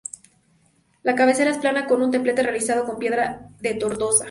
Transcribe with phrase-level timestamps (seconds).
[1.03, 4.19] La cabecera es plana con un templete realizado con piedra de Tortosa.